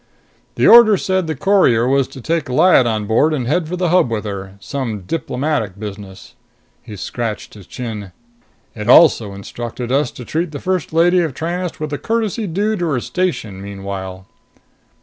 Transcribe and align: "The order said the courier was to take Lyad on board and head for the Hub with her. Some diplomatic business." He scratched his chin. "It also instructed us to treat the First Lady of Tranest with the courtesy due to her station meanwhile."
"The 0.55 0.65
order 0.65 0.97
said 0.97 1.27
the 1.27 1.35
courier 1.35 1.87
was 1.87 2.07
to 2.07 2.21
take 2.21 2.49
Lyad 2.49 2.87
on 2.87 3.05
board 3.05 3.35
and 3.35 3.45
head 3.45 3.67
for 3.67 3.75
the 3.75 3.89
Hub 3.89 4.09
with 4.09 4.25
her. 4.25 4.55
Some 4.59 5.01
diplomatic 5.01 5.77
business." 5.77 6.33
He 6.81 6.95
scratched 6.95 7.53
his 7.53 7.67
chin. 7.67 8.11
"It 8.75 8.89
also 8.89 9.33
instructed 9.35 9.91
us 9.91 10.09
to 10.13 10.25
treat 10.25 10.53
the 10.53 10.59
First 10.59 10.91
Lady 10.91 11.19
of 11.19 11.35
Tranest 11.35 11.79
with 11.79 11.91
the 11.91 11.99
courtesy 11.99 12.47
due 12.47 12.75
to 12.77 12.85
her 12.87 12.99
station 12.99 13.61
meanwhile." 13.61 14.25